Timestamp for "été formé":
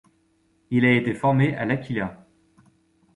0.95-1.55